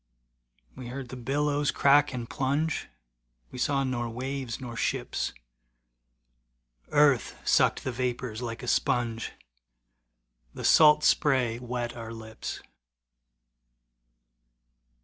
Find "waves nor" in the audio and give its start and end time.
4.09-4.75